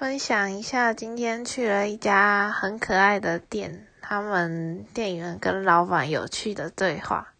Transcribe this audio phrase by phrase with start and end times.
[0.00, 7.34] 分享一下，今天去了一家很可爱的店，他们店员跟老板有趣的对话。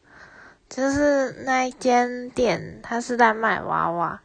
[0.68, 4.20] 就是那一间店，他是在卖娃娃，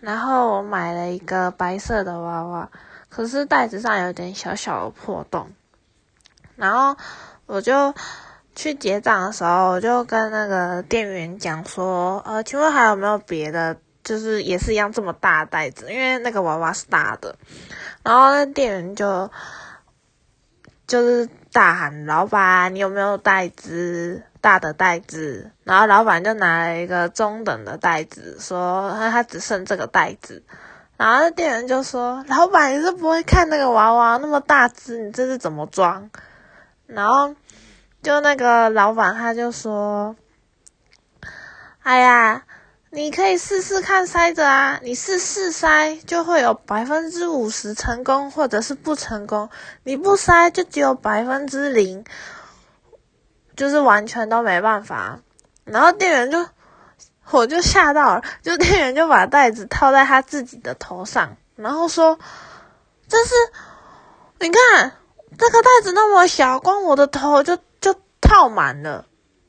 [0.00, 2.68] 然后我买了一个白色的娃娃，
[3.08, 5.48] 可是袋子上有点小小的破洞，
[6.56, 7.00] 然后
[7.46, 7.94] 我就
[8.56, 13.76] 去结账的时候，我就跟那个店员讲说，呃，请问还有没有别的？
[14.06, 17.34] 就是也是一样这么大袋子，因为那个娃娃是大的，
[18.04, 19.28] 然后那店员就
[20.86, 30.44] 就是大喊：“老板，你有没有袋子大的袋子？”然后老板就拿了一个中等的袋子，说他他只剩这个袋子。
[30.96, 36.08] 然后那店员就说：“老板，你是不会看那个娃娃那么大只，你这是怎么装？”
[36.86, 37.34] 然后
[38.04, 40.14] 就那个老板他就说
[41.82, 42.44] ：“哎呀。”
[42.96, 49.50] 你可以试试看塞着啊，你试试塞就会有百分之五十成功，或者是不成功。
[49.82, 52.06] 你不塞就只有百分之零，
[53.54, 55.18] 就是完全都没办法。
[55.64, 56.48] 然后店员就，
[57.32, 62.18] 我就吓到了，就店员就把袋子套在他自己的头上，然后说
[63.06, 63.34] ：“这是，
[64.38, 64.92] 你看
[65.36, 69.04] 这个袋子那么小，光我的头就就套满了。”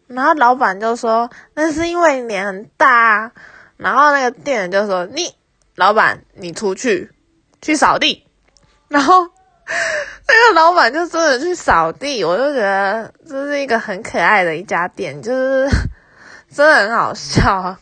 [0.07, 3.31] 然后老板就说：“那是因为脸很大。”
[3.77, 5.35] 然后那个店员就说：“你
[5.75, 7.11] 老板，你出去
[7.61, 8.25] 去扫地。
[8.87, 9.27] ”然后
[10.27, 15.67] 那个老板就真的去扫地，我就觉得这是一个很可爱的一家店，就是
[16.49, 17.77] 真的很好笑。